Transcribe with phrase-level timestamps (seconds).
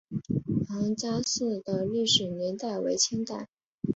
[0.67, 3.49] 彭家祠的历史年代为清代。